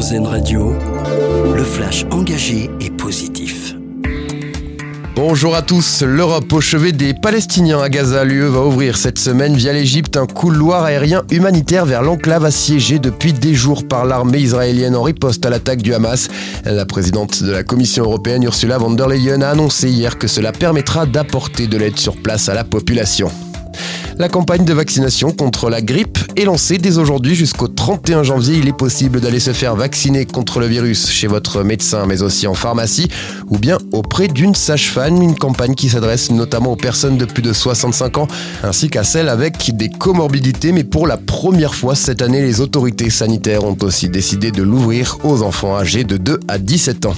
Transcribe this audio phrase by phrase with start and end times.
[0.00, 0.72] Radio,
[1.54, 3.74] le flash engagé et positif.
[5.14, 6.02] Bonjour à tous.
[6.02, 8.24] L'Europe au chevet des Palestiniens à Gaza.
[8.24, 13.34] L'UE va ouvrir cette semaine via l'Égypte un couloir aérien humanitaire vers l'enclave assiégée depuis
[13.34, 16.28] des jours par l'armée israélienne en riposte à l'attaque du Hamas.
[16.64, 20.52] La présidente de la Commission européenne Ursula von der Leyen a annoncé hier que cela
[20.52, 23.30] permettra d'apporter de l'aide sur place à la population.
[24.20, 28.58] La campagne de vaccination contre la grippe est lancée dès aujourd'hui jusqu'au 31 janvier.
[28.58, 32.46] Il est possible d'aller se faire vacciner contre le virus chez votre médecin, mais aussi
[32.46, 33.08] en pharmacie
[33.48, 35.22] ou bien auprès d'une sage-femme.
[35.22, 38.28] Une campagne qui s'adresse notamment aux personnes de plus de 65 ans
[38.62, 40.72] ainsi qu'à celles avec des comorbidités.
[40.72, 45.16] Mais pour la première fois cette année, les autorités sanitaires ont aussi décidé de l'ouvrir
[45.24, 47.16] aux enfants âgés de 2 à 17 ans.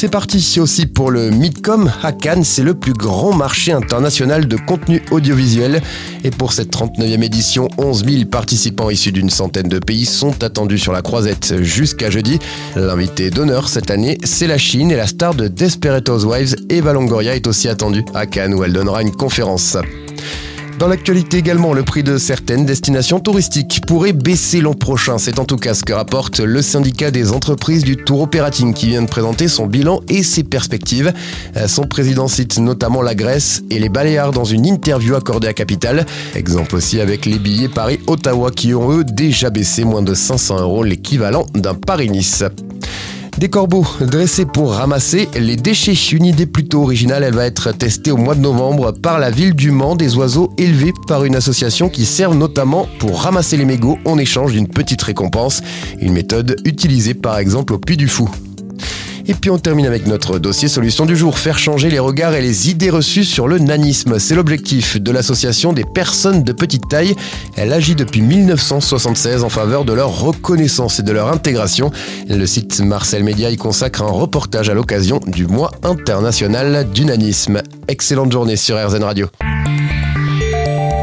[0.00, 4.56] C'est parti aussi pour le Midcom à Cannes, c'est le plus grand marché international de
[4.56, 5.82] contenu audiovisuel.
[6.22, 10.78] Et pour cette 39e édition, 11 000 participants issus d'une centaine de pays sont attendus
[10.78, 12.38] sur la croisette jusqu'à jeudi.
[12.76, 17.34] L'invité d'honneur cette année, c'est la Chine et la star de Desperate Housewives, Eva Longoria,
[17.34, 19.76] est aussi attendue à Cannes où elle donnera une conférence.
[20.78, 25.18] Dans l'actualité également, le prix de certaines destinations touristiques pourrait baisser l'an prochain.
[25.18, 28.86] C'est en tout cas ce que rapporte le syndicat des entreprises du tour operating qui
[28.86, 31.12] vient de présenter son bilan et ses perspectives.
[31.66, 36.06] Son président cite notamment la Grèce et les Baléares dans une interview accordée à Capital.
[36.36, 40.84] Exemple aussi avec les billets Paris-Ottawa qui ont eux déjà baissé moins de 500 euros,
[40.84, 42.44] l'équivalent d'un Paris-Nice.
[43.38, 45.94] Des corbeaux dressés pour ramasser les déchets.
[46.10, 49.54] Une idée plutôt originale, elle va être testée au mois de novembre par la ville
[49.54, 49.94] du Mans.
[49.94, 54.54] Des oiseaux élevés par une association qui servent notamment pour ramasser les mégots en échange
[54.54, 55.62] d'une petite récompense.
[56.00, 58.28] Une méthode utilisée par exemple au Puy du Fou.
[59.30, 62.40] Et puis on termine avec notre dossier solution du jour, faire changer les regards et
[62.40, 64.18] les idées reçues sur le nanisme.
[64.18, 67.14] C'est l'objectif de l'association des personnes de petite taille.
[67.54, 71.90] Elle agit depuis 1976 en faveur de leur reconnaissance et de leur intégration.
[72.26, 77.62] Le site Marcel Média y consacre un reportage à l'occasion du mois international du nanisme.
[77.86, 79.26] Excellente journée sur RZN Radio.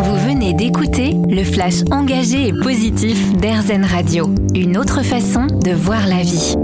[0.00, 4.34] Vous venez d'écouter le flash engagé et positif d'RZN Radio.
[4.54, 6.54] Une autre façon de voir la vie.